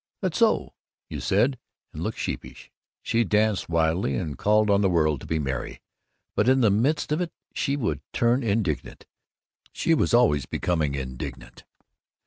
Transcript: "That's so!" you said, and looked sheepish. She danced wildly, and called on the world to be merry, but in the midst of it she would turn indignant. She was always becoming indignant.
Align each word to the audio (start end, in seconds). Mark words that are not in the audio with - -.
"That's 0.19 0.39
so!" 0.39 0.73
you 1.11 1.19
said, 1.19 1.59
and 1.93 2.01
looked 2.01 2.17
sheepish. 2.17 2.71
She 3.03 3.23
danced 3.23 3.69
wildly, 3.69 4.15
and 4.15 4.35
called 4.35 4.71
on 4.71 4.81
the 4.81 4.89
world 4.89 5.21
to 5.21 5.27
be 5.27 5.37
merry, 5.37 5.79
but 6.35 6.49
in 6.49 6.61
the 6.61 6.71
midst 6.71 7.11
of 7.11 7.21
it 7.21 7.31
she 7.53 7.75
would 7.77 8.01
turn 8.11 8.41
indignant. 8.41 9.05
She 9.73 9.93
was 9.93 10.11
always 10.11 10.47
becoming 10.47 10.95
indignant. 10.95 11.65